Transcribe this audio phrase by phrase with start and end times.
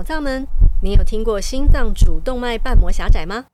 [0.00, 0.48] 宝藏们，
[0.80, 3.44] 你有听过心脏主动脉瓣膜狭窄吗？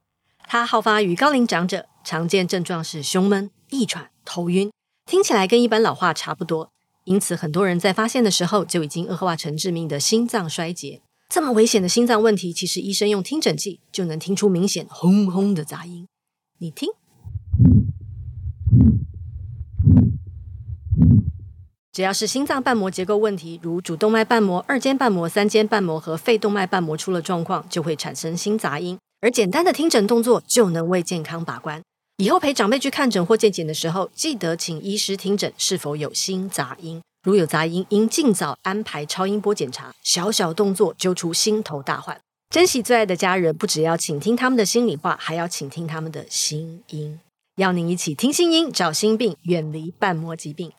[0.47, 4.71] 它好发于高龄长者，常见症状是胸闷、易喘、头晕，
[5.05, 6.69] 听起来跟一般老化差不多。
[7.03, 11.01] 因此，很多人在发现的时候就已经恶化成致命的心脏衰竭。
[11.27, 16.07] 这么危险的心脏问题，其实医生用听诊器就能听出明显轰轰的杂音。
[16.59, 16.89] 你听。
[21.97, 28.99] 只要是心脏瓣膜结构问题，如主动脉瓣膜、二尖瓣膜、三尖瓣膜和肺动脉瓣膜出了状况，就会产生心杂音。
[29.19, 31.81] 而简单的听诊动作就能为健康把关。
[32.17, 37.01] 以后陪长辈去看诊或健检的时候，记得请医师听诊是否有心杂音。
[37.23, 39.91] 如有杂音，应尽早安排超音波检查。
[40.03, 42.15] 小小动作揪出心头大患。
[42.53, 47.19] 珍惜最爱的家人，不只要倾听他们的心里话，还要倾听他们的心音。
[47.55, 50.71] 邀您一起听心音，找心病，远离瓣膜疾病。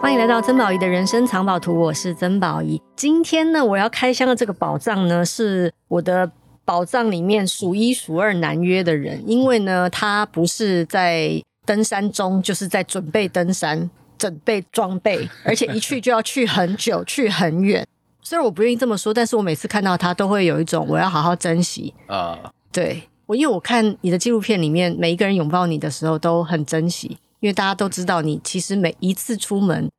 [0.00, 2.80] 欢迎来到曾宝仪的人生藏宝图，我是曾宝仪。
[2.94, 6.30] 今天呢，我要开箱的这个宝藏呢，是我的
[6.64, 13.90] 宝藏里面数一数二难约的人，因为呢，他不是在登山中，就是在准备登山。
[14.18, 17.84] 准备装备，而且一去就要去很久，去很远。
[18.22, 22.38] 虽然我不愿意这么说，但是我每次看到他，都会有一种我要好好珍惜啊。
[22.42, 22.50] Uh.
[22.72, 29.90] 对，我因为我看你的纪录片里面，每一个人拥抱你的时候都很珍惜，因为大家都知道你其实每一次出门。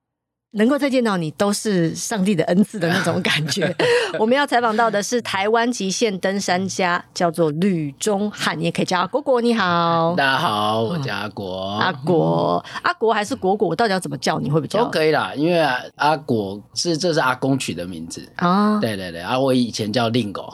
[0.56, 3.76] 能够再见到你，都是上帝的恩赐的那种感觉。
[4.20, 9.42] 我们要采访到的是台湾极限登山家，叫做吕中翰，你也可以叫阿果果。
[9.42, 11.78] 你好，大家好，我叫阿果。
[11.82, 13.68] 阿果，阿果还是果果？
[13.68, 14.50] 我到底要怎么叫你？
[14.50, 14.84] 会不会叫？
[14.84, 15.60] 都可以啦，因为
[15.96, 18.80] 阿果是这是阿公取的名字啊。
[18.80, 20.54] 对对对，啊，我以前叫令狗。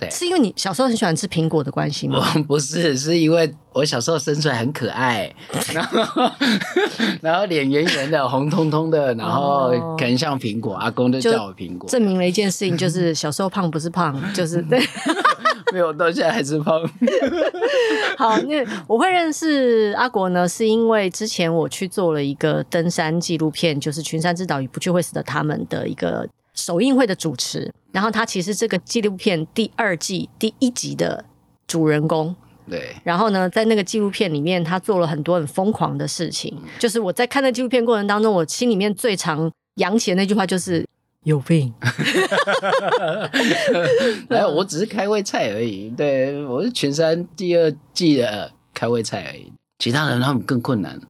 [0.00, 2.26] 对，是因为你小时候很喜欢吃苹果的关系吗？
[2.48, 5.30] 不是，是因为我小时候生出来很可爱，
[5.74, 6.30] 然后
[7.20, 11.88] 然后脸圆圆的、红彤彤的，然后可能像苹果，阿公就叫我苹果。
[11.88, 14.80] 证明了一件事情，就是小时候胖不是胖，就是对。
[15.72, 16.82] 没有，到现在还是胖。
[18.18, 26.28] 好，那我会认识阿国呢，是因为之前我去做了一个登山纪录片，就是《群山之岛与不去会死的他们》的一个。
[26.60, 31.24] 首映会的主持，然后他其实这个纪录片第二季第一集的
[31.66, 32.36] 主人公，
[32.68, 32.94] 对。
[33.02, 36.54] 然后呢，在那个纪录片里面，他做了很多很疯狂的事情。
[36.62, 40.86] 嗯、就是我在看那纪录片过程当中，我心里面最常扬起的那句话就是
[41.24, 41.72] “有病”。
[44.28, 45.88] 没有，我只是开胃菜而已。
[45.90, 51.00] 对，我是群山第二季的开胃菜而已，其他人他们更困难。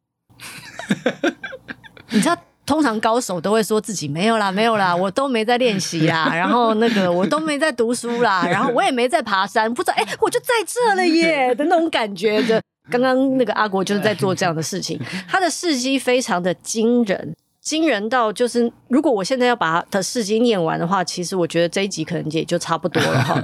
[2.10, 2.36] 你知道？
[2.70, 12.62] 通常高手都会说自己没有啦， 没有啦，我都没在练习啦， 然后那个我都没在读书啦， 然后我也没在爬山，不知道哎，我就在这了耶的那种感觉的。
[12.88, 23.42] 刚刚那个阿国就是在做这样的事情，他的事迹非常的惊人，惊人到就是如果我现在要把他的事迹念完的话，其实我觉得这一集可能也就差不多了哈。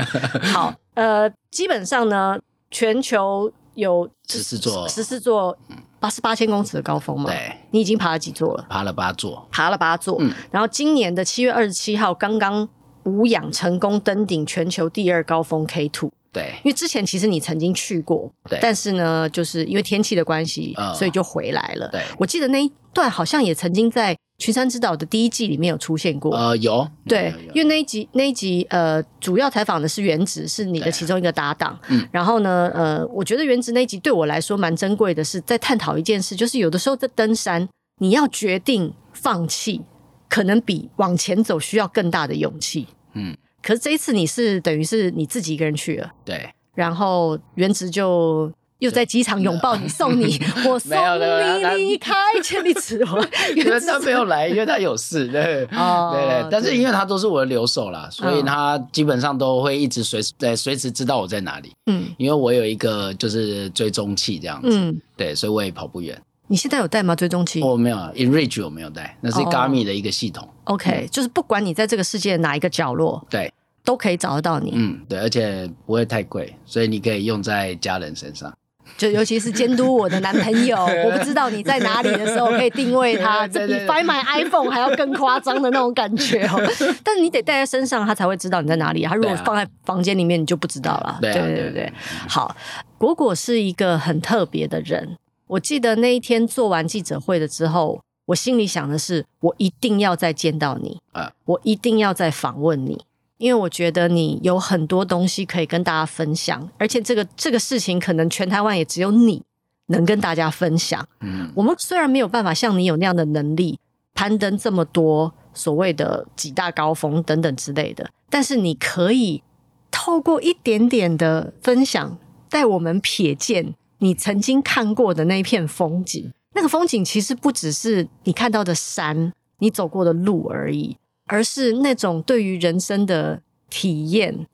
[0.53, 2.39] 好，呃，基本上呢，
[2.71, 5.59] 全球有十四座，十四座。
[5.99, 8.67] 八是八千公尺的高峰嘛，对，你已经爬了几座了？
[8.69, 10.17] 爬了八座，爬了八座。
[10.21, 12.69] 嗯，然后今年的七月二十七号，刚刚
[13.05, 16.11] 无氧成功登顶全球第二高峰 K Two。
[16.33, 21.89] 对，因为之前其实你曾经去过，对，但是呢，就是因为天气的关系，嗯，所以就回来了。
[21.89, 26.37] 对，我记得那一段好像也曾经在《群山之岛》的第一季里面有出现过。
[26.37, 31.79] 呃，有，对，因为那一集那一集呃，主要采访的是原子，是你的其中一个搭档。
[31.89, 37.67] 嗯，然后呢，呃，我觉得原子那一集对我来说蛮珍贵的，是在探讨一件事，就是有的时候在登山，
[37.99, 39.81] 你要决定放弃，
[40.29, 42.87] 可能比往前走需要更大的勇气。
[43.15, 43.35] 嗯。
[43.67, 46.49] 可是这一次你是等于是你自己一个人去了，对。
[46.77, 50.39] 然后原职就又在机场拥抱你，送你，
[50.69, 53.29] 我送你离开千里之外。
[53.57, 56.49] 因为他没有来，因为他有事，对，哦、对对。
[56.49, 61.73] 但是因为他都是我的留守啦，所以他基本上都会一直随时在随时知道我在哪里。
[61.87, 66.17] 嗯，因为我有一个就是追踪器这样子，嗯，对，所以我也跑不远。
[66.49, 67.15] 你现在有带吗？
[67.15, 67.61] 追踪器？
[67.63, 70.49] 我没有，InReach 我没有带，那是 Garmin 的一个系统。
[70.65, 73.53] Oh, OK，嗯，就是不管你在这个世界哪一个角落，对，
[73.85, 74.73] 都可以找得到你。
[74.75, 78.53] 嗯，对，而且不会太贵，所以你可以用在家人身上。
[78.97, 86.55] 就尤其是监督我的男朋友， 我不知道你在哪里的时候，可以定位他，这比 Find My iPhone 还要更夸张的那种感觉哦。
[87.03, 89.03] 但是你得带在身上，他才会知道你在哪里。
[89.05, 91.19] 他如果放在房间里面，你就不知道了。
[91.21, 91.93] 对对对对，
[92.29, 92.55] 好，
[92.97, 95.17] 果果是一个很特别的人。
[95.49, 103.05] 我记得那一天做完记者会的之后，我心里想的是，我一定要再见到你，啊，我一定要再访问你。
[103.39, 109.43] 因为我觉得你有很多东西可以跟大家分享，而且这个这个事情可能全台湾也只有你
[109.89, 111.07] 能跟大家分享。
[111.21, 113.79] 嗯，我们虽然没有办法像你有那样的能力
[114.15, 119.43] 攀登这么多所谓的几大高峰等等之类的，但是你可以
[119.91, 122.17] 透过一点点的分享，
[122.49, 126.33] 带我们瞥见你曾经看过的那一片风景。
[126.55, 130.97] 那个风景其实不只是你看到的山，你走过的路而已。
[131.29, 134.47] 而是那种对于人生的体验，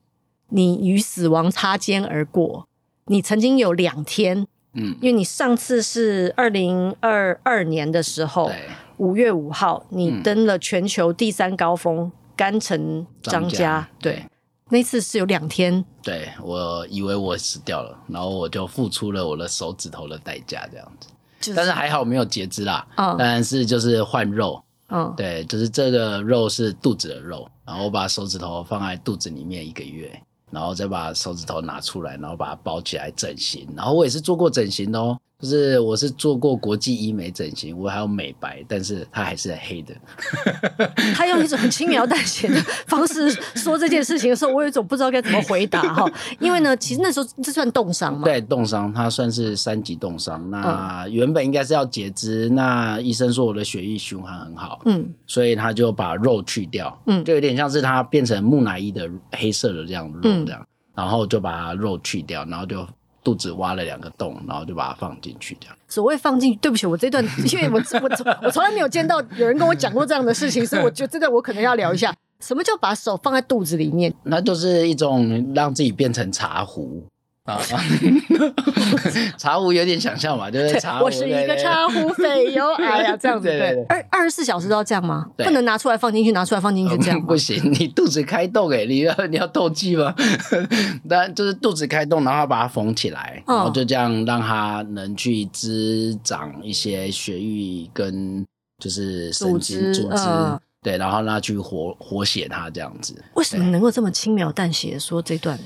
[0.48, 2.66] 你与死亡擦肩而过。
[3.08, 8.50] 你曾经有两天，嗯，因为你上次是二零二二年的时候，
[8.96, 14.24] 五月五号，你登了全球第三高峰甘城张家，对，
[14.72, 15.84] 那次是有两天。
[16.02, 21.08] 对，我以为我死掉了，然后我就付出了我的手指头的代价，这样子。
[21.42, 24.64] 就是、但是还好没有截肢啦，嗯，但是就是换肉。
[24.88, 30.18] 嗯，对，就是这个肉是肚子的肉，然后我把手指头放在肚子里面一个月，
[30.50, 35.18] 然后再把手指头拿出来，然后把它包起来整形，然后我也是做过整形的哦。
[35.42, 39.92] 就是我是做过国际医美整形，我还有美白，但是它还是黑的。
[41.16, 42.54] 他用一种很轻描淡写的
[42.86, 46.08] 方式说这件事情的时候，我有一种不知道该怎么回答哈。
[46.38, 48.22] 因为呢，其实那时候这算冻伤吗？
[48.22, 50.48] 对，冻伤，它算是三级冻伤。
[50.48, 62.86] 那原本应该是要截肢，那医生说我的血液循环很好，嗯，所以他就把肉去掉，嗯，就有点像是它变成木乃伊的黑色的这样肉这样，嗯、然后就把肉去掉，然后就。
[63.24, 65.76] 肚子挖了两个洞，然后就把它放进去，这样。
[65.88, 74.12] 所谓放进，对不起，我这段， 因为我我我从来没有见到有人跟我讲过这样的事情， 所以我觉得这段我可能要聊一下，什么叫把手放在肚子里面？
[74.24, 77.04] 那就是一种让自己变成茶壶。
[77.44, 77.60] 啊，
[79.36, 81.06] 茶壶有点想象嘛，就是茶壶。
[81.06, 83.84] 我是一个茶壶，肥又矮呀，这样子对。
[83.88, 85.26] 二二十四小时都要这样吗？
[85.38, 87.60] 不能拿出来放进去，拿出来放进去这样 不行。
[87.72, 90.14] 你肚子开洞哎，你要 你要透气吗？
[91.08, 98.46] 但就是肚子开洞，然后把它缝起来，然后就这样让它能去滋长一些血液跟
[98.78, 100.22] 就是神经组织，
[100.80, 103.20] 对，然后让它去活活血它这样子。
[103.34, 105.58] 为什么能够这么轻描淡写说这段？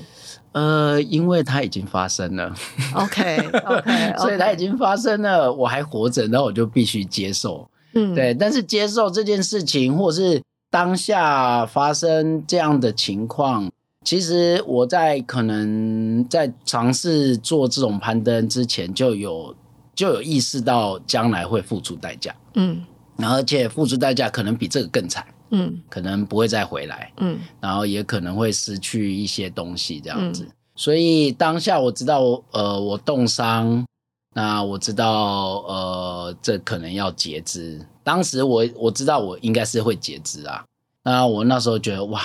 [0.57, 2.51] 呃，因为它已经发生了
[2.95, 8.33] ，OK OK， 所以它已经发生了，我还活着，那我就必须接受，嗯，对。
[8.33, 13.69] 但是接受这件事情，或是当下发生这样的情况，
[14.03, 19.55] 其实我在可能在尝试做这种攀登之前，就有
[19.93, 22.83] 就有意识到将来会付出代价，嗯，
[23.17, 25.23] 而且付出代价可能比这个更惨。
[25.51, 33.85] 嗯，可能不会再回来，嗯，然后也可能会失去一些东西这样子，嗯、所以当下我知道，呃，我冻伤，
[34.33, 37.85] 那我知道，呃，这可能要截肢。
[38.03, 40.63] 当时我我知道我应该是会截肢啊，
[41.03, 42.21] 那我那时候觉得哇，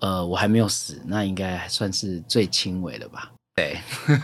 [0.00, 3.32] 呃，我还没有死，那应该算是最轻微的吧？
[3.56, 3.78] 对，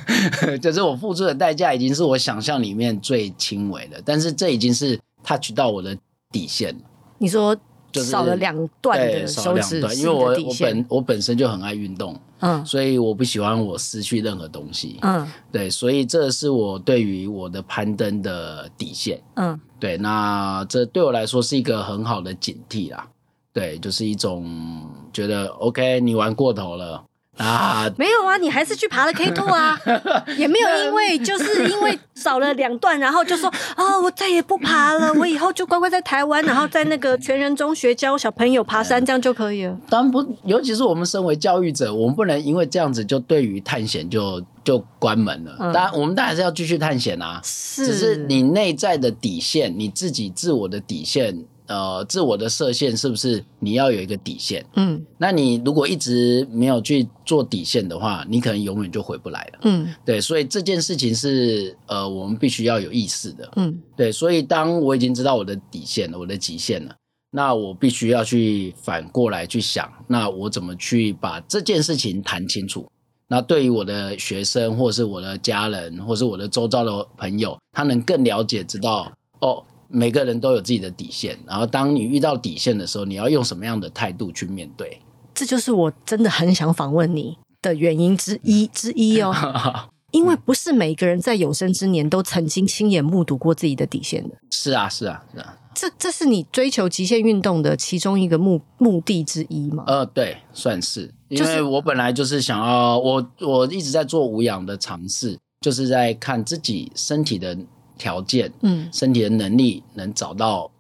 [0.59, 5.97] 就是我付出的代价已经是我想象里面最轻微的，但是这已经是 touch 到我的
[6.33, 6.81] 底线了。
[7.19, 7.57] 你说？
[7.93, 23.07] 就是、少了两段的手指，因为我我本我本身就很爱运动，嗯，所以我不喜欢我失去任何东西，嗯，对，所以这是我对于我的攀登的底线，嗯，对，那这对我来说是一个很好的警惕啦，
[23.53, 27.03] 对，就是一种觉得 OK，你玩过头了。
[27.41, 29.81] 啊，没有啊，你还是去爬了 K two 啊，
[30.37, 39.77] 也没有因为就是因为少了两段，然后就说啊、哦，我再也不爬了，我以后就乖乖在台湾，然后在那个全人中学教小朋友爬山，这样就可以了。
[39.89, 45.57] 当然不，尤其是我们身为教育者，我们不能因为这样子就对于探险就就关门了。
[45.73, 51.45] 当然，我们当然是要继续探险啊，是，只是你内在的底线，你自己自我的底线。
[51.71, 54.67] 呃，自我的设限是不是你要有一个底线？
[54.75, 59.61] 嗯，那你如果一直没有去做底线的话，你可能永远就回不来了。
[59.63, 63.49] 嗯，对，所以这件事情是呃，我们必须要有意识的。
[63.55, 66.93] 嗯，对，所以当我已经知道我的底线了，我的极限了，
[67.31, 72.85] 那我必须要去反过来去想，那我怎么去把这件事情谈清楚？
[73.29, 79.65] 那对于我的学生，或是我的家人，或是我的周遭的朋友，他能更了解，知道哦。
[79.91, 85.01] 每个人都有自己的底线，然后当你遇到底线的时候，你要用什么样的态度去面对？
[85.35, 89.35] 这就是我真的很想访问你的原因之一 之一哦。
[90.13, 94.35] 因为不是每个人在有生之年都曾经亲眼目睹过自己的底线的。
[94.51, 95.57] 是啊，是啊，是啊。
[95.73, 99.85] 这这是你追求极限运动的其中一个目目的之一吗？
[99.87, 101.15] 呃，对，算是。
[101.29, 107.57] 因为我本来就是想要，我我一直在做无氧的尝试，就是在看自己身体的。
[108.01, 110.71] 条件，嗯，身体的能力能找到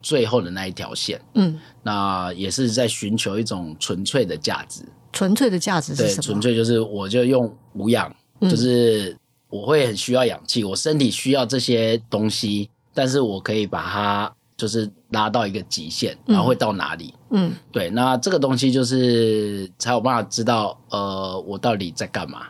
[0.00, 1.20] 最后的那一条线。
[1.34, 4.82] 嗯，那也是在寻求一种纯粹的价值。
[5.12, 6.22] 纯粹的价值是什么？
[6.22, 8.10] 纯粹就是我就用无氧，
[8.40, 9.14] 嗯、就是
[9.50, 17.12] 我会很需要氧气，我身体需要这些东西，但是我可以把它就是拉到一个极限，然后会到哪里？
[17.30, 22.46] 嗯，对，那这个东西就是才有办法知道，呃，我到底在干嘛。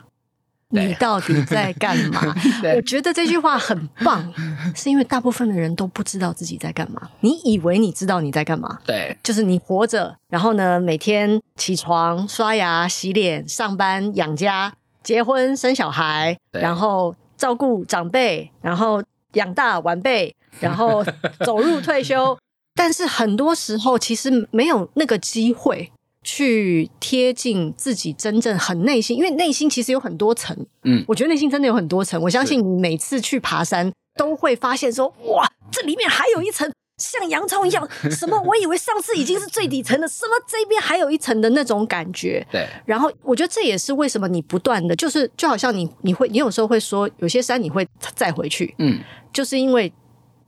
[0.71, 2.35] 你到底在干嘛？
[2.77, 4.33] 我觉得这句话很棒，
[4.75, 7.03] 是因为大部分的人都不知道自己在干嘛。
[7.21, 8.79] 你以为你知道你在干嘛？
[8.87, 14.73] 对，就是你活着，然后呢，每天起床、刷牙、洗脸、上班、养家、
[15.03, 21.05] 结婚、生小孩，然后照顾长辈，然后养大晚辈，然后
[21.45, 22.39] 走入退休。
[22.77, 25.91] 但是很多时候，其实没有那个机会。
[26.23, 30.57] 去贴近自己真正很内心，因为内心其实有很多层。
[30.85, 32.21] 嗯，我觉得内心真的有很多层。
[32.23, 37.89] 我相信你每次去爬山都会发现说，哇，这里面还有一层像洋葱一样。
[38.11, 38.39] 什么？
[38.43, 42.47] 我以为上次已经是最底层的，什么这边还有一层的那种感觉。
[42.53, 42.67] 对。
[42.85, 48.75] 然后我觉得这也是为什么你不断的，就是就好像你你会你有时候会说，有些山你会再回去。
[48.79, 48.99] 嗯，
[49.33, 49.91] 就是因为。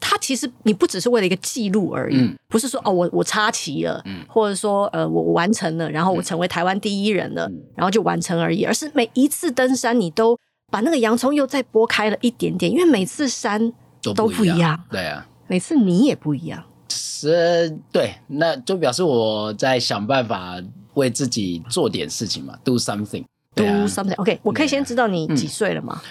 [0.04, 10.36] 它其实你不只是为了一个记录而已，嗯、不是说哦，我我插旗了，嗯、或者说呃我完成了，然后我成为台湾第一人了，嗯、然后就完成而已，而是每一次登山你都
[10.70, 20.60] 把那个洋葱又再剥开了一点点，因为每次山都不一样，一样对啊，每次你也不一样，是，对，那就表示我在想办法
[20.94, 26.02] 为自己做点事情嘛，do something，do something，OK，、okay, 我可以先知道你几岁了吗？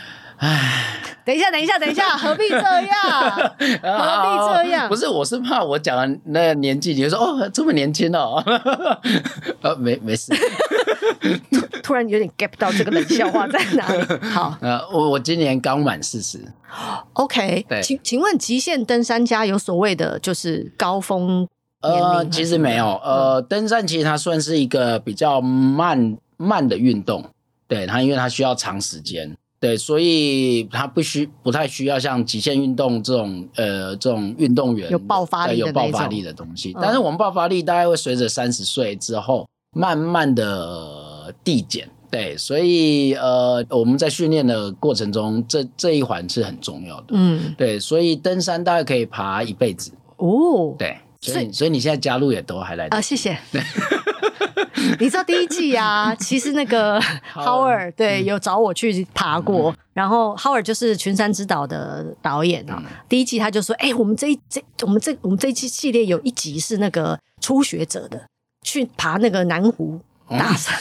[0.41, 0.97] 唉。
[1.23, 2.71] 等一下，等一下，等一下， 何必这样？
[3.31, 4.89] 何必这样？
[4.89, 8.43] 不是，我是怕我讲了那个年纪，你就说哦，这么年轻哦。
[9.61, 10.33] 呃， 没没事。
[11.51, 14.03] 突突然有点 get 到这个冷笑话在哪里？
[14.31, 16.39] 好，呃，我我今年刚满四十。
[17.13, 21.47] OK，对，请请问极限登山家有所谓的就是高峰？
[21.81, 22.99] 呃，其实没有。
[23.03, 27.23] 呃，登山其实它算是一个比较慢慢的运动，
[27.67, 29.37] 对它，因为它需要长时间。
[29.61, 36.75] 对，所以他不需不太需要像极限运动这种呃这种运动员有爆发力有爆发力的东西。
[36.81, 41.87] 但是我们爆发力大概会随着三十岁之后慢慢的递减。
[42.09, 47.09] 对，所以呃我们在训练的过程中，这这一环是很重要的。
[47.11, 49.91] 嗯，对，所以登山大概可以爬一辈子。
[50.17, 53.37] 哦，对，所以所以你现在加入也都还来得及啊，谢谢。
[54.99, 56.99] 你知道第一季啊， 其实那个
[57.33, 62.81] Howard 对有找我去爬过，然后 Howard 就是群山之岛的导演啊。
[63.09, 68.21] 第一季他就说：“哎，我们这一这我们这我们这一季系列有一集是那个初学者的，
[68.65, 69.99] 去爬那个南湖
[70.29, 70.77] 大山。”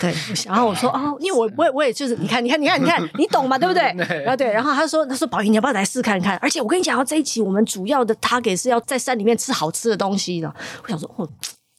[0.00, 0.14] 对，
[0.46, 3.58] 然后我说：“哦，因为我我也我也就是你看你看你看你看你懂嘛？
[3.58, 3.82] 对不对？”
[4.22, 6.36] 然后对，然后他说：“他说宝仪你要不要来试看看？
[6.38, 11.28] 而且我跟你讲，这一期我们主要的 target 是要在山里面吃好吃的东西的。”我想说：“哦。”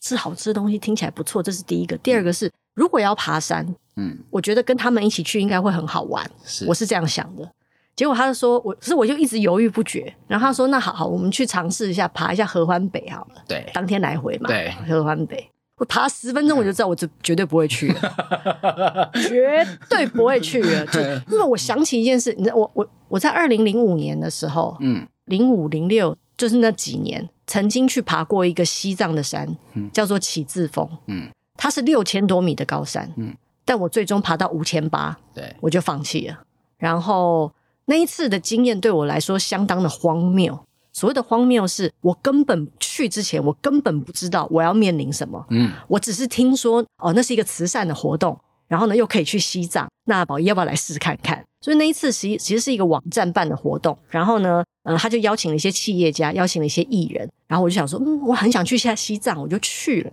[0.02, 1.96] 吃好吃的东西听起来不错，这是第一个。
[1.98, 3.64] 第二个是，如果要爬山，
[3.96, 6.28] 嗯，我觉得跟他们一起去应该会很好玩。
[6.44, 7.48] 是，我是这样想的。
[7.94, 10.12] 结果他就说，我，可是我就一直犹豫不决。
[10.26, 13.42] 然后他说，那好好，我们去尝试一下爬一下合欢北好了。
[13.46, 14.48] 对，当天来回嘛。
[14.48, 20.86] 对，合欢北，我爬十分钟我就知道，我这绝对不会去了， 绝对不会去了。
[20.90, 26.16] 就因为我想起一件事，你知道，我我我在二零零五年的时候，嗯，零五零六。
[26.42, 30.88] 就是那几年，曾经去爬过一个西藏的山，嗯、叫做起字峰。
[31.06, 33.08] 嗯，它是六千多米的高山。
[33.16, 33.32] 嗯，
[33.64, 36.36] 但我最终爬到五千八，对，我就放弃了。
[36.78, 37.52] 然后
[37.84, 40.58] 那一次的经验对我来说相当的荒谬。
[40.92, 45.46] 所谓的荒谬是，我根本去之前，我根本不知道我要面临什么。
[45.50, 48.36] 嗯，我只是听说哦，那是一个慈善的活动。
[48.66, 49.88] 然后呢，又可以去西藏。
[50.06, 51.44] 那宝仪要不要来试看看？
[51.62, 53.96] 所以那一次其实其实是一个网站办的活动。
[54.10, 57.30] 然后呢，呃，他就邀请了一些企业家，邀请了一些艺人。
[57.46, 60.10] 然后我就想说，嗯，我很想去下西藏，我就去了。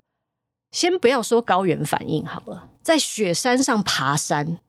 [0.72, 4.60] 先不要说高原反应好了，在雪山上爬山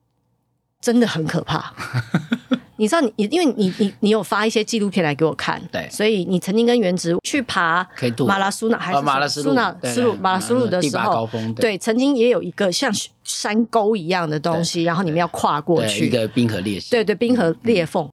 [0.81, 1.75] 真的很可怕。
[2.81, 7.87] 你知道你，你因为你你你有发一些纪录片来给我看，对，所以你曾经跟原植去爬
[8.27, 12.91] 马拉苏纳还是马拉苏纳斯鲁马拉苏鲁的时候，对，曾经也有一个像
[13.23, 18.09] 山沟一样的东西，然后你们要跨过去，一个冰河裂隙，对对，冰河裂缝。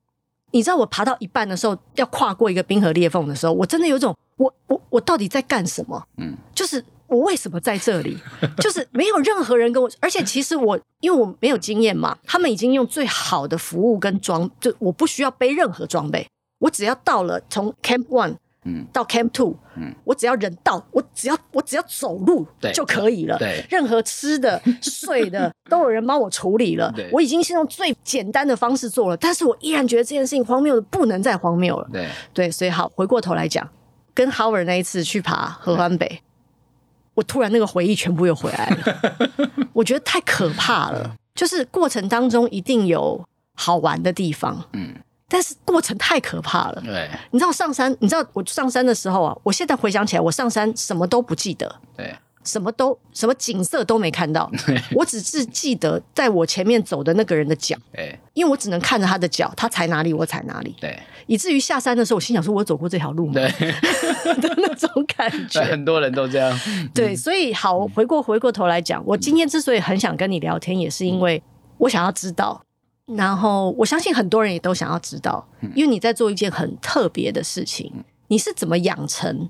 [0.52, 6.06] 你知道我爬到一半的时候，要跨过一个冰河裂缝的时候，我真的有种，我我我到底在干什么？
[6.18, 6.84] 嗯，就是。
[7.08, 8.18] 我为什么在这里？
[8.58, 16.28] 就是没有任何人跟我，而且其实我因为我没有经验嘛，他们已经用最好的服务跟装，就我不需要背任何装备，
[16.60, 18.36] 我只要到了从 Camp One
[18.66, 33.66] 嗯到 Camp Two 嗯，我只要人到，我只要我只要走路就可以了，对，任何吃的睡的都有人帮我处理了，对，我已经是用最简单的方式做了，但是我依然觉得这件事情荒谬的不能再荒谬了，对对，所以好回过头来讲。
[34.14, 36.20] 跟 Howard 那一次去爬合欢北，
[37.18, 39.18] 我突然那个回忆全部又回来了，
[39.74, 41.16] 我觉得太可怕了。
[41.34, 43.20] 就是过程当中一定有
[43.56, 44.94] 好玩的地方，嗯，
[45.28, 46.82] 但是过程太可怕了。
[46.86, 51.76] 对，你知道上山，你知道我上山的时候啊，我现在回想起来，我上山什么都不记得。
[51.96, 52.16] 对。
[52.48, 54.50] 什么都什么景色都没看到，
[54.96, 57.75] 我只是记得在我前面走的那个人的脚，
[58.34, 63.34] 因为我只能看着他的脚，他踩哪里我踩哪里，对，以至于下山的时候，我心想说，我走过这条路吗？
[63.34, 63.50] 对，
[64.39, 66.58] 的那种感觉，很多人都这样。
[66.94, 71.44] 对，所以好，回过回过头来讲，我今天之所以很想跟你聊天，也是因为
[71.77, 72.62] 我想要知道，
[73.06, 77.92] 然后我相信很多人也都想要知道，因为你在做一件很特别的事情，
[78.30, 79.50] 你是怎么养成？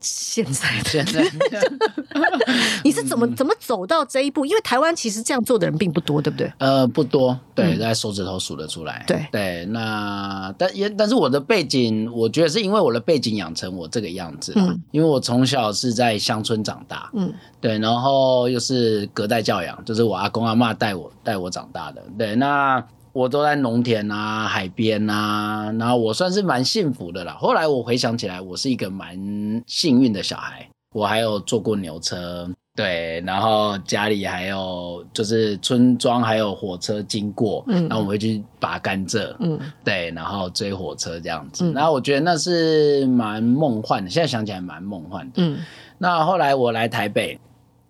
[0.00, 1.24] 现在， 现在，
[2.84, 4.44] 你是怎么怎么走到这一步？
[4.44, 6.52] 因为台湾其实这样做的人并不多，对不对？
[6.58, 9.04] 呃，不多，对，在手指头数得出来。
[9.06, 14.52] 对对，那但也但是我的背景，我觉得是因为我的背景养成我这个样子。
[14.56, 22.02] 嗯，因为我从小是在乡村长大，嗯，对，然后又是隔代教养，就是我阿公阿妈带我带我长大的。
[22.18, 22.84] 对，那。
[23.16, 27.32] 我都在农田啊、海边啊，然后我算是蛮幸福的啦。
[27.40, 29.16] 后来我回想起来，我是一个蛮
[29.66, 30.68] 幸运的小孩。
[30.92, 41.64] 我还有坐过牛车，对，然后家里还有就是村庄还有火车经过，嗯，然后我会去拔甘蔗，嗯，对，然后追火车这样子。
[41.64, 45.32] 嗯，然后我觉得那是蛮梦幻的，现在想起来蛮梦幻的。
[45.36, 45.56] 嗯，
[45.96, 47.40] 那后来我来台北，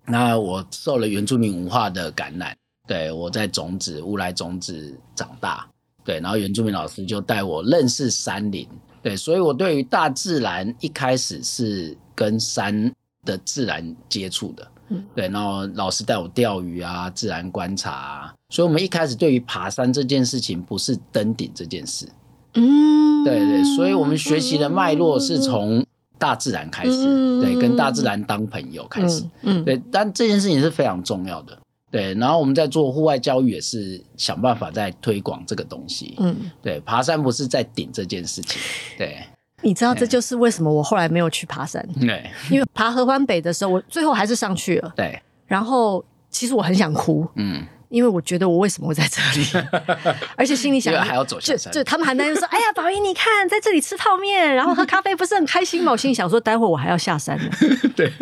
[0.05, 2.57] 那我受了原住民文化的感染。
[2.87, 5.67] 对，我在种子乌来种子长大，
[6.05, 8.67] 对，然后原住民老师就带我认识山林，
[9.03, 12.93] 对，所以我对于大自然一开始是跟山
[13.25, 22.09] 的自然接触的，嗯，对，然后老师带我钓鱼啊，自然观察啊，所以我们一开始对于爬山这件事情不是登顶这件事，
[22.55, 25.85] 嗯，对对，所以我们学习的脉络是从
[26.19, 31.59] 大自然开始，对，跟大自然当朋友开始，嗯，对，但这件事情是非常重要的。
[31.91, 36.15] 对，然后我们在做户外教育，也是想办法在推广这个东西。
[36.19, 38.61] 嗯，对，爬山不是在顶这件事情。
[38.99, 39.25] 对，
[39.63, 41.87] 你知道这就是为什么我后来没有去爬山。
[42.01, 44.93] 对，因为爬合欢北的时候，我最后还是上去了。
[44.97, 47.27] 对，然后其实我很想哭。
[47.37, 47.67] 嗯。
[47.89, 49.67] 因为我觉得我为什么会在这里，
[50.37, 57.51] 而且心里想还要走下山，就就他们还担心说：“哎呀，宝仪，你看在这里吃泡面，然后喝咖啡，不是很开心吗？”我心里想说：“待会我还要下山呢。
[57.97, 58.13] ”对，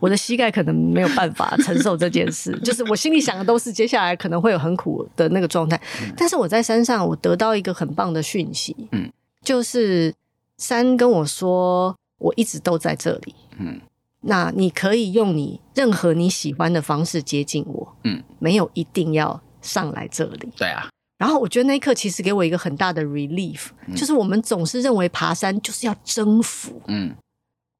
[0.00, 2.58] 我的膝盖可能没有办法承受这件事。
[2.60, 5.80] 就是我心里想的都是接下来可能会有很苦的那个状态。
[6.02, 9.10] 嗯、但是我在山上，我得到一个很棒的讯息，嗯，
[9.42, 10.12] 就是
[10.58, 13.80] 山跟我说，我一直都在这里，嗯。
[14.26, 20.48] 那你可以用你任何你喜欢的方式接近我，嗯，没有一定要上来这里。
[20.56, 20.88] 对啊。
[21.16, 27.14] 然后我觉得那一刻其实给我一个很大的 relief，嗯，就是我们总是认为爬山就是要征服，嗯，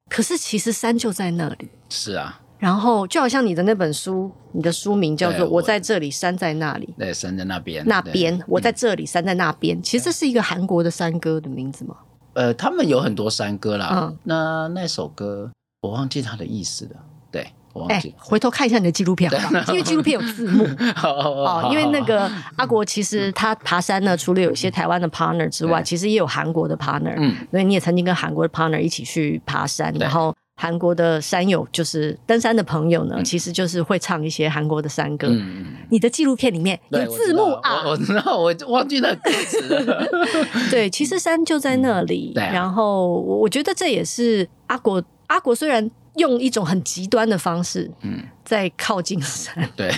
[0.09, 1.69] 可是其实山就在那里。
[1.89, 2.41] 是啊。
[2.57, 6.87] 然后就好像你的那本书，你的书名叫做《我在这里，山在那里》。
[6.97, 7.83] 对，山在那边。
[7.85, 9.79] 那边，我在这里，山在那边。
[9.83, 11.97] 其实这是一个韩国的山歌的名字吗？
[12.33, 13.89] 呃，他们有很多山歌啦。
[13.93, 14.17] 嗯。
[14.23, 15.51] 那那首歌。
[15.85, 16.91] 我忘记他的意思了，
[17.31, 18.09] 对，我忘记。
[18.09, 19.73] 欸、回头看一下你的纪录片好不好？
[19.73, 20.63] 因为纪录片有字幕。
[21.03, 27.13] 哦，因为那个阿国其实他爬山呢，除了有一些台湾的 partner 之外，其实也有韩国的 partner。
[27.17, 35.27] 嗯，所以你也曾经跟韩国的 partner 一起去爬山，然后韩国的山友就是登山的朋友呢，其实就是会唱一些韩国的山歌。
[35.29, 37.83] 嗯，你的纪录片里面有字幕啊？
[37.85, 40.07] 我知道，我忘记了歌词了。
[40.71, 42.31] 对，其实山就在那里。
[42.53, 45.03] 然后我我觉得这也是阿国。
[45.27, 49.93] 阿国虽然用一种很极端的方式，嗯，在靠近山，对，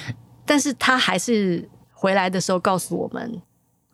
[0.46, 3.42] 但是他还是回来的时候告诉我们，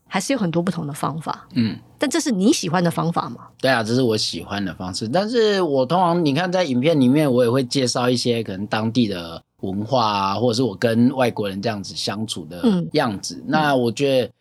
[0.08, 3.48] 还是有很多不同的方法，嗯，但这是你喜欢的方法吗？
[3.60, 5.08] 对啊，这是我喜欢的方式。
[5.08, 13.36] 但是我通常你看在影片里面，我也会介绍一些可能当地的文化啊，或者是我跟外国人这样子相处的样子。
[13.40, 14.32] 嗯，那我觉得。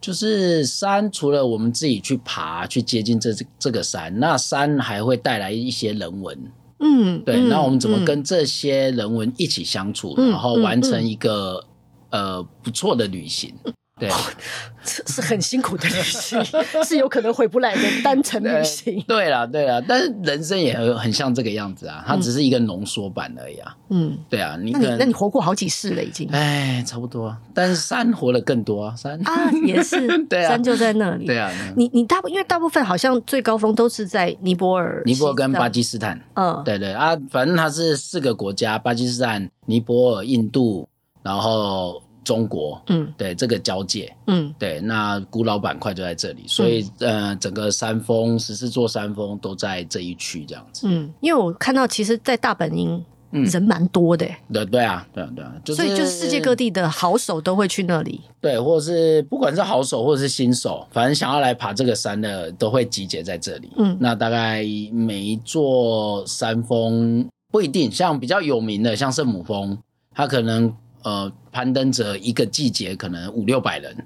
[0.00, 6.38] 就是山，除了我们自己去爬去接近这这个山，那山还会带来一些人文，
[6.80, 7.40] 嗯，对。
[7.48, 11.64] 那我们怎么跟这些人文一起相处，嗯、然后完成一个、
[12.10, 13.52] 嗯嗯、呃不错的旅行？
[13.98, 14.10] 对，
[14.84, 16.38] 是是很辛苦的旅行，
[16.84, 19.02] 是有可能回不来的单程旅行。
[19.08, 23.74] 对了，对了，但是人生也很很像这个样子啊，它只是一个浓缩版而已啊。
[23.88, 26.28] 嗯，对啊，你那你那你活过好几世了已经。
[26.30, 31.24] 哎，差不多，但是山活了更多啊，山啊也是， 对啊，山就在那里。
[31.24, 36.20] 对啊，你你大部因为大部分好像最高峰都是在尼泊尔、尼泊尔跟巴基斯坦。
[36.34, 40.86] 嗯，对对啊，反正它是四个国家：巴基斯坦、尼泊尔、印度，
[41.22, 42.02] 然后。
[42.26, 50.88] 中国，嗯，对，这个交界，嗯，对，那古老板块就在这里，所以、嗯、呃，整个山峰十四座山峰都在这一区这样子。
[50.88, 53.04] 嗯，因为我看到其实，在大本营。
[53.32, 63.70] 人蛮多的，对对啊，对啊，对啊，就是、所以就是世界各地的好手都会去那里，对，或者是不管是好手或者是新手，反正想要来爬这个山的都会集结在这里。
[63.76, 69.76] 嗯，那大概每一座山峰不一定，像比较有名的，像圣母峰，
[70.14, 70.72] 它可能
[71.06, 73.96] 呃攀登者一个季节可能五六百人，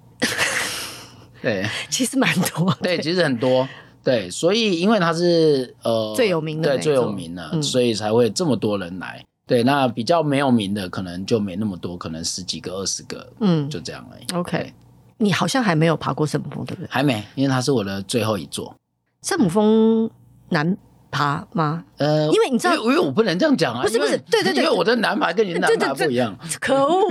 [1.40, 3.66] 对，其实蛮多，对，其实很多。
[4.04, 9.24] 对，所以因为它是呃最有名的，对，最有名的，嗯，所以才会这么多人来。
[9.46, 14.24] 对，那比较没有名的可能就没那么多，可能十几个、二十个，嗯，就这样而已。
[14.34, 14.72] OK，
[15.16, 16.88] 你好像还没有爬过圣母峰，对不对？
[16.90, 18.74] 还没，因为它是我的最后一座。
[19.22, 20.10] 圣母峰
[20.50, 20.76] 难
[21.10, 21.84] 爬吗？
[21.98, 26.36] 呃，因为你知道，因为我不能这样讲啊，不是不是，对对对，因为我的男爬跟你的男爬不一样。
[26.60, 27.10] 可恶，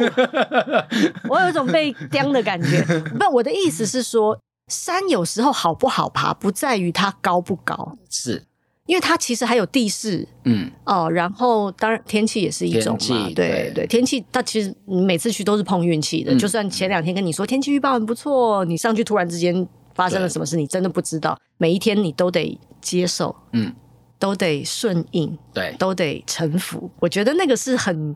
[1.29, 2.81] 我有一种被刁的感觉。
[3.17, 4.39] 不，我的意思是说。
[4.71, 8.43] 山有时候好不好爬，不在于它高不高，是。
[8.85, 10.69] 因为它其实还有地势，嗯。
[10.85, 23.73] 哦，然后当然天气也是一种嘛，对对，对，天气它其实你每次去都是碰运气的，嗯，就算前两天跟你说天气预报很不错，你上去突然之间发生了什么事，你真的不知道，每一天你都得接受，嗯，
[24.19, 28.15] 都得顺应，对，都得臣服，我觉得那个是很。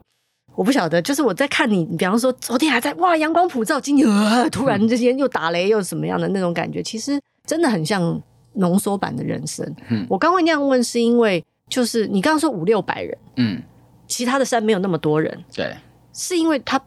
[0.55, 8.21] 我不晓得，就是我在看你，比方说昨天还在哇阳光普照，今天、呃、突然之间又打雷又什么样的那种感觉，其实真的很像
[8.53, 9.65] 浓缩版的人生。
[9.89, 13.63] 嗯，我刚会那样问，是因为就是你刚刚说五六百人，嗯，
[14.05, 15.75] 其他的山没有那么多人，对，
[16.13, 16.79] 是因为他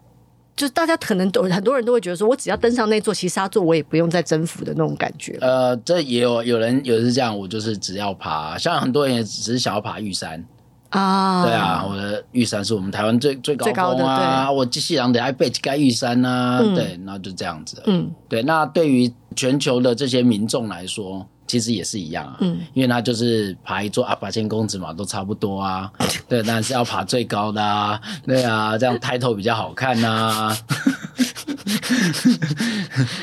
[0.57, 5.37] 就是大家可能都很多人都会觉得说，我只要登上那座其他座，我也不用再征服的那种感觉。
[5.39, 10.43] 呃，这也有有人有人是这样，我就是只要爬，像很多人也只是想要爬玉山。
[10.89, 17.83] 啊，对啊，我的玉山是我们台湾最最高峰啊，我机器人得爱背几盖玉山啊，嗯、对，那就这样子。
[17.85, 25.91] 嗯，对，那对于全球的这些民众来说，其实也是一样啊，嗯，因为他就是爬一座啊，八千公尺嘛，都差不多啊，
[26.27, 30.55] 对，但是要爬最高的啊，对啊，这样抬头比较好看啊。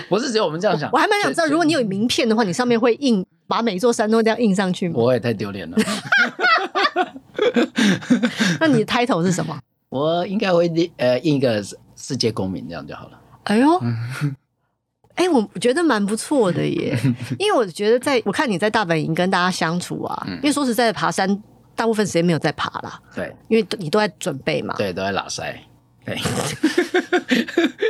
[0.09, 4.95] 不是只有我们这样想，我还蛮想知道，如果你有名片的话，你上面会印把每座山都这样印上去吗？
[4.97, 5.77] 我也太丢脸了。
[8.61, 9.59] 那你的 title 是什么？
[9.91, 11.63] 我应该会呃印一个
[11.97, 13.19] 世界公民这样就好了。
[13.45, 13.69] 哎呦，
[15.15, 16.99] 哎、欸，我觉得蛮不错的耶，
[17.39, 21.43] 因为我觉得在我看你在大本营跟大家相处啊，因为说实在的，爬山
[21.77, 23.01] 大部分时间没有在爬啦。
[23.15, 24.75] 对，因为你都在准备嘛。
[24.77, 25.57] 对，都在拉塞。
[26.05, 26.17] 对。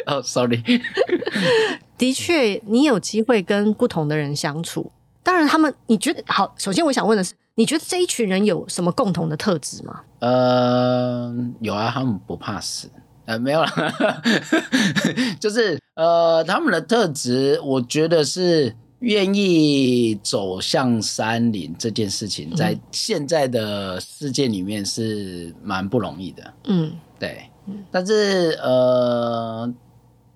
[0.07, 0.63] 哦、oh,，sorry。
[1.99, 4.93] 的确，你有机会跟不同的人相处。
[5.23, 6.55] 当然，他们你觉得好？
[6.59, 10.01] 首先，我想问的是，你觉得这一群人有什么共同的特质吗？
[10.21, 12.89] 呃，有啊，他们不怕死。
[13.25, 14.23] 呃，没有啦，
[15.41, 26.54] 就是呃，他们的特质，我觉得是愿意走向山林这件事情，在现在的世界里面是蛮不容易的。
[26.64, 27.44] 嗯，对。
[27.90, 29.72] 但是呃。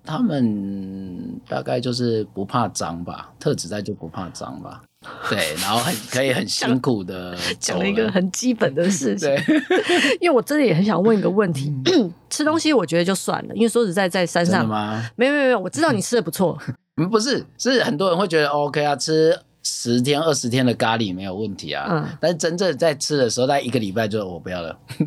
[0.09, 4.81] 他们大概就是不怕脏吧，特指在就不怕脏吧。
[5.29, 9.29] 对，然后很可以很辛苦的讲了一个很基本的事情。
[9.29, 9.41] 对，
[10.19, 11.73] 因为我真的也很想问一个问题，
[12.29, 14.67] 吃东西我觉得就算了，因为说实在在山上，
[15.15, 16.57] 没有没有没有，我知道你吃的不错。
[16.97, 19.39] 嗯，不是，是很多人会觉得 OK 啊，吃。
[19.61, 24.77] 十天二十天的咖喱没有问题啊，嗯，但是真正在吃的时候，大概一个礼拜就我不要了，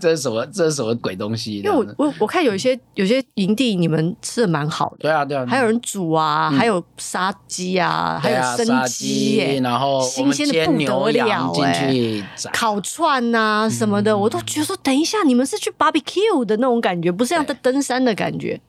[0.00, 0.46] 这是什么？
[0.46, 1.58] 这是什么鬼东西？
[1.58, 18.60] 因为我我我看有一些有些营地你们吃的蛮好的，对啊对啊，还有人煮啊，嗯、还有杀鸡啊，还有生鸡、欸，然后新鲜的不得了哎、欸，烤串啊什么的，嗯、我都觉得说，等一下你们是去 barbecue 的那种感觉，不是像在登山的感觉。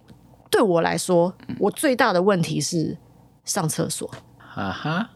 [0.50, 2.98] 对，对我来说，我最大的问题是
[3.46, 4.10] 上厕所。
[4.56, 5.10] 啊哈！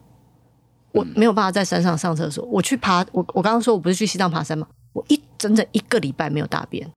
[0.92, 2.46] 我没有办法在山上上厕所。
[2.46, 4.66] 我去爬，我我刚刚说我不是去西藏爬山吗？
[4.94, 6.90] 我一整整一个礼拜没有大便，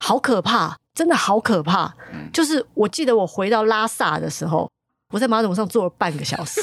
[0.00, 1.94] 好可怕，真的好可怕。
[2.32, 4.70] 就是我记得我回到拉萨的时候，
[5.14, 6.60] 我在马桶上坐了半个小时，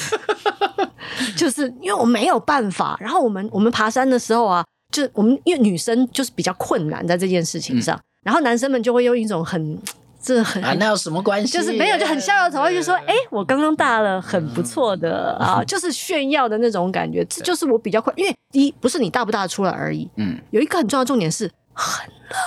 [1.36, 2.96] 就是因为我没有办法。
[3.00, 9.82] 然后我们我们爬山的时候啊，就是我们因为女生就是比较困难在这件事情上，然后男生们就会用一种很。
[10.26, 11.54] 这很啊，那有什么关系？
[11.54, 17.24] 就是没有，就很逍遥，头就说：“哎，我刚刚大了，很不错的啊，就是炫耀的那种感觉。
[17.26, 22.40] 这就是我比较快，因为第一不是你大不大出来而已，嗯，有一个很重要的重点是很冷，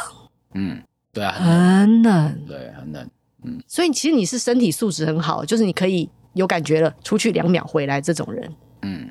[0.55, 3.09] 嗯，对啊，很冷，对，很冷，
[3.45, 9.09] 嗯，所以其实你是身体素质很好，就是你可以有感觉了，出去两秒回来这种人，嗯，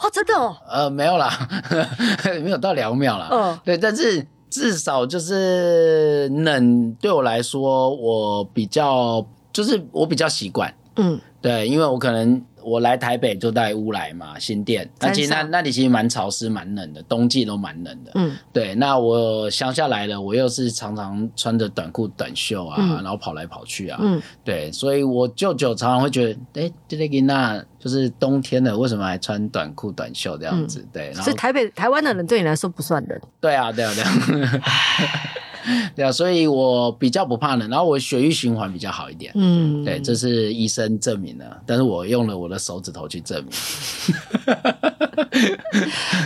[0.00, 1.48] 哦，真的哦，呃，没有啦，
[2.42, 4.26] 没有到两秒啦，嗯，对，但是。
[4.50, 10.74] 至少就是冷对我来说，我比较就是我比较习惯。
[10.96, 12.42] 嗯，对，因为我可能。
[12.68, 14.88] 我来台北就带乌来嘛，新店。
[15.00, 18.12] 那其实那那里其实蛮潮湿、蛮冷的，冬季都蛮冷的。
[18.14, 18.74] 嗯，对。
[18.74, 23.98] 那我乡下来了，我又是常常穿着短裤短袖啊，嗯、然后跑来跑去啊。
[24.02, 24.70] 嗯，对。
[24.70, 30.80] 所以我舅舅常常会觉得，哎，这个那就是冬天了，为什么还穿短裤短袖这样子？
[30.80, 31.14] 嗯、对。
[31.14, 33.20] 所以台北台湾的人对你来说不算冷。
[33.40, 34.62] 对啊，对啊，对啊。
[35.94, 39.32] 对啊，所以我比较不怕冷，然后我血液循环比较好一点。
[39.34, 43.52] 嗯，对，这是医生证明的，但是我用了我的手指头去证明。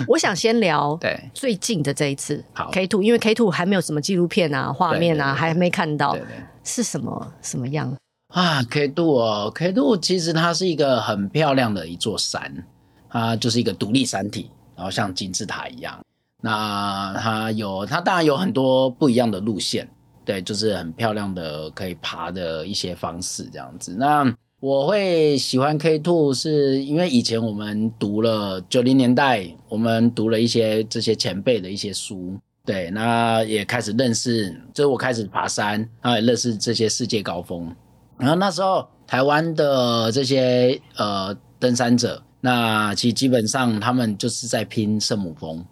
[0.07, 6.17] 我想先聊对最近的这一次好 K two，因为 K two 还没有什么纪录片啊、画面啊，还没看到，
[6.65, 7.97] 是什么什么样
[8.29, 12.65] 啊？K two 哦，K two 其实它是一个很漂亮的一座山，
[13.09, 15.99] 它就是一个独立山体，然后像金字塔一样。
[16.43, 19.89] 那它有，它当然有很多不一样的路线，
[20.25, 23.95] 对，就是很漂亮的可以爬的一些方式这样子。
[23.97, 37.75] 那我会喜欢 K Two，是因为以前我们读了九零年代，我们读了一些这些前辈的一些书，对，那也开始认识，就是我开始爬山，然后也认识这些世界高峰。
[38.19, 45.65] 然后那时候台湾的这些呃登山者，那其实基本上他们就是在拼圣母峰，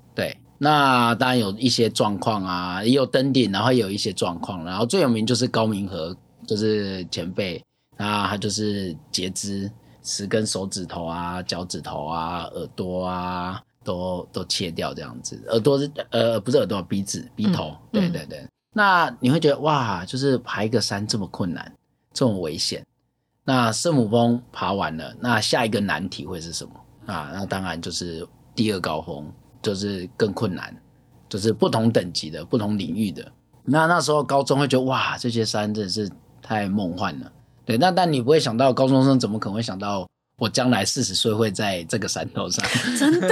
[0.62, 6.14] 那当然有一些状况啊，也有登顶，然后也有一些状况，然后最有名就是高明和，
[6.46, 7.64] 就是前辈，
[7.96, 15.42] 那他就是截肢，十根手指头啊、脚趾头啊、耳朵啊，都都切掉这样子。
[15.48, 18.46] 耳朵是呃不是耳朵，鼻子、鼻头，嗯、对对对。
[18.74, 21.72] 那你会觉得哇，就是爬一个山这么困难，
[22.12, 22.84] 这么危险。
[23.44, 26.70] 那圣母峰爬完了，那下一个难题会是什么
[27.06, 27.30] 啊？
[27.32, 29.24] 那当然就是第二高峰。
[29.62, 30.74] 就是更困难，
[31.28, 33.30] 就是不同等级的、不同领域的。
[33.64, 36.10] 那那时候高中会觉得哇，这些山真的是
[36.42, 37.30] 太梦幻了。
[37.64, 42.66] 对，那但你不会想到高中生怎么可能会想到我将来四十岁会在这个山头上？
[42.98, 43.28] 真的，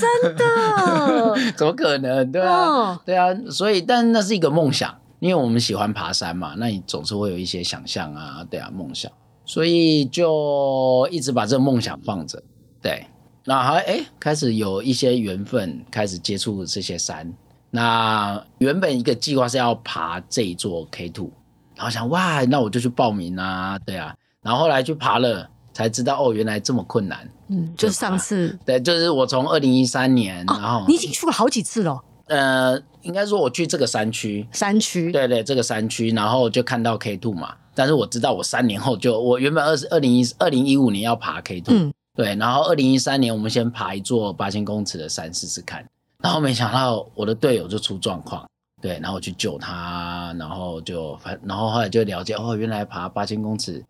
[0.00, 2.32] 真的， 怎么可能？
[2.32, 3.28] 对啊，哦、对啊。
[3.50, 9.12] 所以，但那是一个梦想，因为我们喜欢爬山嘛，那你总是会有一些想象啊，对啊，梦想。
[9.44, 12.42] 所以就一直把这个梦想放着，
[12.82, 13.06] 对。
[13.48, 17.32] 那还哎，开始有一些缘分，开始接触这些山。
[17.70, 21.30] 那原本一个计划是要爬这一座 K two，
[21.74, 24.14] 然后想哇，那我就去报名啊，对啊。
[24.42, 27.26] 然后后来去爬了，才知道哦，原来这么困难。
[27.48, 31.98] 嗯，就上次对，就是我从二零一三年，哦、然后你已经去过好几次了。
[32.26, 37.54] 呃，应该说我去这个山区，山区，对对，这个山区，然后就看到 K two 嘛。
[37.74, 41.64] 但是我知道我三年后就，我原本二二零一二零一五年要爬 K2。
[41.68, 45.88] 嗯对，然后二零一三年我们先爬一座八千公尺的山试试看，
[46.20, 48.44] 然后没想到我的队友就出状况，
[48.82, 53.84] 对，然后我去救他，然后就反，然后后来就了解哦，原来爬八千公尺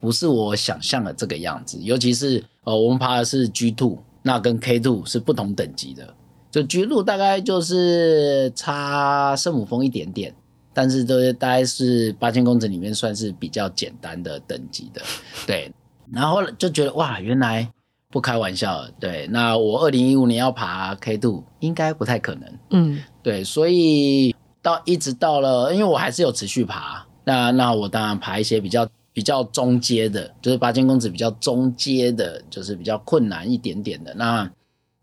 [0.00, 6.12] 不是我想象的这个样子，尤其是呃我们爬的是 G two，那跟 K two 是不同等级的，
[6.50, 10.34] 就 G two 大概就是差圣母峰一点点，
[10.74, 15.00] 但是都大概是八千公尺里面算是比较简单的等级的，
[15.46, 15.72] 对。
[16.12, 17.70] 然后就觉得哇，原来
[18.10, 19.26] 不开玩笑，对。
[19.28, 23.44] 那我二零一五年要爬 K2，应该不太可能，嗯，对。
[23.44, 34.14] 所以到一直到了，因为我还是有持续爬，那那我当然爬一些比较比较中阶的，就是八千公尺比较中阶的，就是比较困难一点点的。
[34.14, 34.50] 那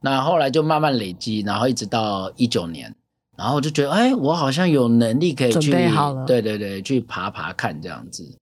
[0.01, 2.93] 那后来就慢慢累积，然后一直到一九年，
[3.37, 5.71] 然后我就觉得，哎，我好像有能力可以去，
[6.25, 8.37] 对对对，去爬爬看这样子。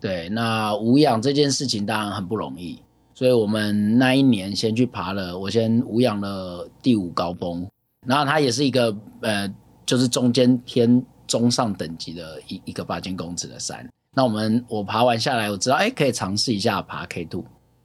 [0.00, 2.80] 对，那无氧这件事情当然很不容易，
[3.14, 7.68] 所以我们那一年先去爬了，我先无氧了第五高峰，
[8.06, 9.52] 然后它也是一个呃，
[9.84, 13.88] 就是中间偏中上等级的一一个八千公尺的山。
[14.14, 17.44] 那我们我爬完下来，我知道哎，可以尝试一下爬 K two。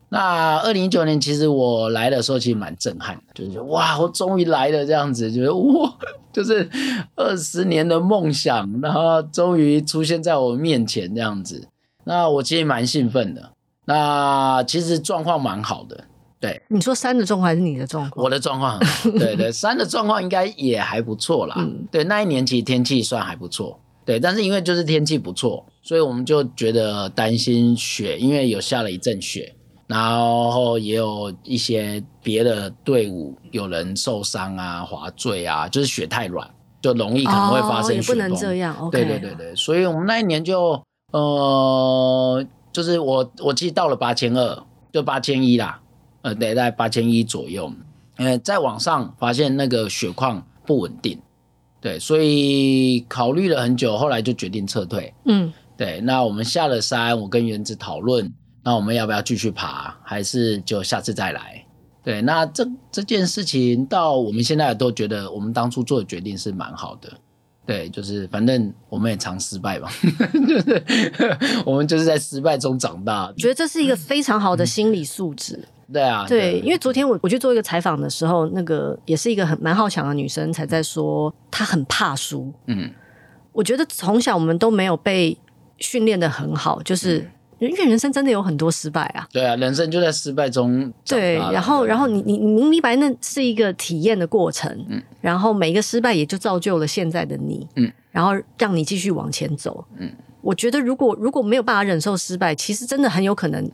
[0.09, 5.97] 那二零一九年其实我来的时候其实蛮震撼的，就是哇，我终于来了这样子，就是哇，
[6.31, 6.69] 就是
[7.15, 11.67] 二十年的梦想，然后终于出现在我面前这样子。
[12.03, 13.51] 那我其实蛮兴奋的。
[13.85, 16.05] 那其实状况蛮好的，
[16.39, 16.61] 对。
[16.69, 18.23] 你说山的状况还是你的状况？
[18.23, 21.55] 我的状况很好，对对， 山的状况应该也还不错啦。
[21.57, 24.17] 嗯，对，那一年其实天气算还不错，对。
[24.17, 29.53] 但是因为就是天气不错，所以我们就觉得担心雪，因为有下了一阵雪，
[29.87, 36.49] 然后也有一些别的队伍有人受伤啊、滑坠啊，就是雪太软，
[36.81, 38.17] 就容易可能会发生雪崩。
[38.17, 38.73] 不能这样。
[38.77, 38.91] Okay。
[38.91, 40.81] 对对对对，所以我们那一年就。
[41.13, 45.79] 呃，就是我，我其实到了八千二，就八千一啦，
[46.23, 47.71] 呃，得在八千一左右。
[48.15, 51.19] 呃，在网上发现那个血况不稳定，
[51.79, 55.13] 对，所以考虑了很久，后来就决定撤退。
[55.25, 56.01] 嗯，对。
[56.01, 61.63] 那我们下了山，我跟原子讨论，那我们要不要继续爬，还是就下次再来？
[62.03, 67.11] 对，那这这件事情到我们现在都觉得，我们当初做的决定是蛮好的。
[67.65, 69.89] 对，就是反正我们也常失败吧，
[70.47, 70.83] 就是
[71.65, 73.31] 我们就是在失败中长大。
[73.37, 75.55] 觉得这是一个非常好的心理素质。
[75.57, 82.51] 嗯对啊，对，对，因为昨天我我去做一个采访的时候，那个也是一个很蛮好强的女生，才在说她很怕输。
[82.65, 82.89] 嗯，
[83.51, 85.37] 我觉得从小我们都没有被
[85.77, 87.31] 训练的很好，就是、嗯、
[87.69, 89.27] 因为人生真的有很多失败啊。
[89.31, 90.91] 对啊，人生就在失败中。
[91.05, 103.69] 对，然后然后你你你明白那是一个体验的过程，嗯，然后每一个失败也就造就了现在的你，嗯，然后让你继续往前走，嗯，我觉得如果如果没有办法忍受失败，其实真的很有可能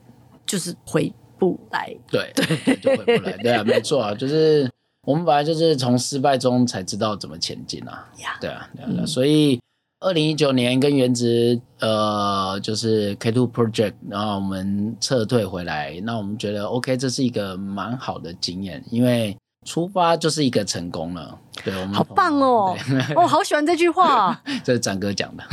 [0.45, 1.13] 就是回。
[1.39, 2.33] 不来，对。
[2.35, 4.69] 对， 就回不来，对啊，没错啊，就是
[5.07, 8.05] 我们本来就是从失败中才知道怎么前进啊，
[8.41, 9.57] 对啊，对啊，嗯、所以
[10.01, 19.35] 二零一九年跟原子呃，就是 K Two Project，然后我们撤退回来，那我们觉得 OK，这是一个蛮好的经验，因为
[19.65, 22.75] 出发就是一个成功了，对我们好棒哦，
[23.15, 25.43] 我、哦、好喜欢这句话， 这是展哥讲的，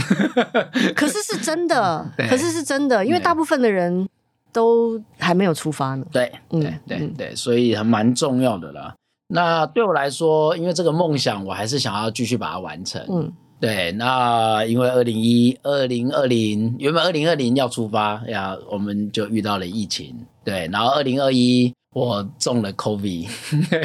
[0.94, 4.08] 可是是真的， 可是是真的，因为大部分的人。
[4.52, 6.06] 都还没有出发呢。
[6.10, 8.94] 对，对，对，对，对，所以还蛮重要的啦。
[9.28, 13.04] 那对我来说，因为这个梦想，我还是想要继续把它完成。
[13.10, 13.92] 嗯，对。
[13.92, 20.14] 那因为二零一二零二零原本二零二零要出发呀，我们就遇到了疫情。
[20.44, 23.26] 对，然后二零二一我中了 COVID，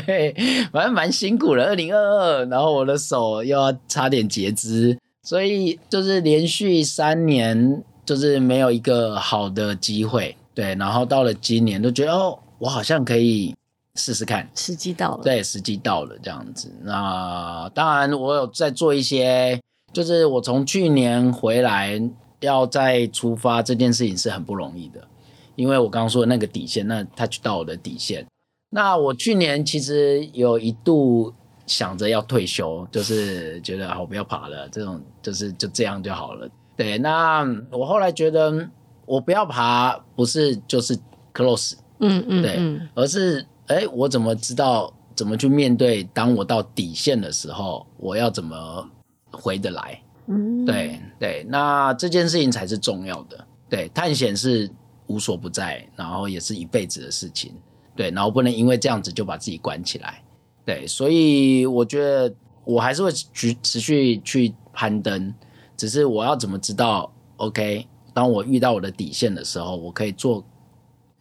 [0.72, 1.64] 反正蛮辛苦的。
[1.64, 10.36] 二零二二，然后我的手又要差点截肢，所以就是连续三年就是没有一个好的机会。
[10.54, 13.56] 对，然后到了今年，都觉得哦，我好像可以
[13.96, 15.24] 试试看，时机到了。
[15.24, 16.72] 对，时机到了这样子。
[16.84, 19.60] 那当然，我有在做一些，
[19.94, 22.02] 就是我从去年回来
[22.40, 25.08] 要再出发这件事情是很不容易的，
[25.56, 28.26] 因为我刚刚说的那个底线，那 touch 到我的底线。
[28.70, 31.34] 那我去年其实有一度
[31.66, 36.50] 想着要退休，就是觉得我不要爬了，这种就是就这样就好了。
[36.76, 38.70] 对，那我后来觉得。
[39.08, 40.98] 我不要爬，不是就是
[41.34, 46.04] close，嗯嗯，对，而是哎，我怎么知道怎么去面对？
[46.14, 48.90] 当我到底线的时候，我要怎么
[49.32, 50.02] 回得来？
[50.28, 53.48] 嗯，对对，那这件事情才是重要的。
[53.70, 54.70] 对，探险是
[55.08, 57.54] 无所不在，然后也是一辈子的事情。
[57.96, 60.22] 对，然后不能因为这样子就把自己关起来。
[60.66, 62.34] 对，所以我觉得
[62.66, 65.34] 我还是会去持续去攀登，
[65.78, 67.88] 只是我要怎么知道？OK。
[68.14, 70.44] 当我遇到我的底线的时候，我可以做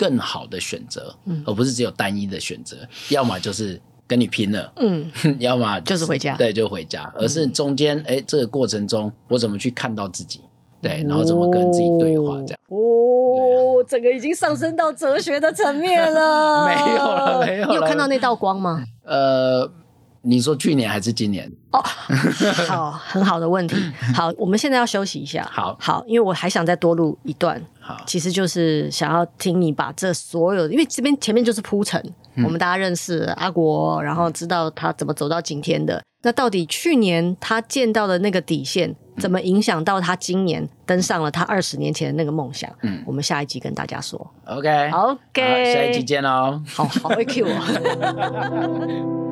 [0.01, 2.79] 更好的选择，嗯，而不是只有单一的选择，
[3.11, 10.41] 要么就是跟你拼了，嗯， 要么就是回家，对，就回家，而是中间，哎、欸，这个过程中我怎么去看到自己，
[10.81, 18.83] 对，然后怎么跟自己对话，这样，哦，整个已经上升到哲学的层面了， 没有了，没有了，你有看到那道光吗？
[19.05, 19.71] 呃。
[20.23, 21.51] 你说去年还是今年？
[21.73, 21.81] 哦，
[22.69, 23.77] 好，很好的问题。
[24.15, 25.49] 好，我们现在要休息一下。
[25.51, 27.61] 好，好，因为我还想再多录一段。
[27.81, 31.99] 好，其实就是想要听你把这所有，因为这边前面就是铺陈，
[32.35, 36.03] 嗯、我们大家认识阿国，然后知道他怎么走到今天的。
[36.23, 42.71] 那到底去年他见到的那个底线，怎么影响到他今年登上了他二十年前的那个梦想？
[42.83, 44.19] 嗯，我们下一集跟大家说。
[44.45, 44.91] OK，OK，、
[45.33, 46.61] okay, okay, 下一集见喽。
[46.67, 49.30] 好好会 Q 我。